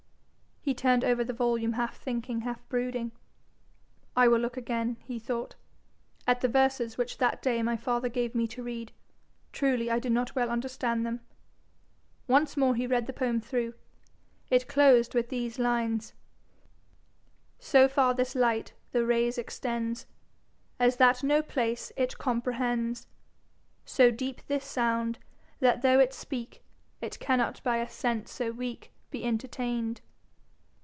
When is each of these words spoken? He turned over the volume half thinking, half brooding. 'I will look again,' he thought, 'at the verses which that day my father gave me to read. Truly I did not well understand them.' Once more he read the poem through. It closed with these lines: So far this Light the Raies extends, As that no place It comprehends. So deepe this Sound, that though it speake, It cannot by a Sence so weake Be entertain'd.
He 0.63 0.75
turned 0.75 1.03
over 1.03 1.23
the 1.23 1.33
volume 1.33 1.73
half 1.73 1.97
thinking, 1.97 2.41
half 2.41 2.69
brooding. 2.69 3.13
'I 4.15 4.27
will 4.27 4.39
look 4.39 4.57
again,' 4.57 4.97
he 5.01 5.17
thought, 5.17 5.55
'at 6.27 6.41
the 6.41 6.47
verses 6.47 6.99
which 6.99 7.17
that 7.17 7.41
day 7.41 7.63
my 7.63 7.75
father 7.75 8.09
gave 8.09 8.35
me 8.35 8.45
to 8.49 8.61
read. 8.61 8.91
Truly 9.51 9.89
I 9.89 9.97
did 9.97 10.11
not 10.11 10.35
well 10.35 10.51
understand 10.51 11.03
them.' 11.03 11.21
Once 12.27 12.55
more 12.55 12.75
he 12.75 12.85
read 12.85 13.07
the 13.07 13.11
poem 13.11 13.41
through. 13.41 13.73
It 14.51 14.67
closed 14.67 15.15
with 15.15 15.29
these 15.29 15.57
lines: 15.57 16.13
So 17.57 17.87
far 17.89 18.13
this 18.13 18.35
Light 18.35 18.73
the 18.91 19.03
Raies 19.03 19.39
extends, 19.39 20.05
As 20.79 20.97
that 20.97 21.23
no 21.23 21.41
place 21.41 21.91
It 21.97 22.19
comprehends. 22.19 23.07
So 23.83 24.11
deepe 24.11 24.45
this 24.45 24.65
Sound, 24.65 25.17
that 25.59 25.81
though 25.81 25.99
it 25.99 26.13
speake, 26.13 26.63
It 27.01 27.17
cannot 27.17 27.63
by 27.63 27.77
a 27.77 27.89
Sence 27.89 28.31
so 28.31 28.51
weake 28.51 28.93
Be 29.09 29.23
entertain'd. 29.23 30.01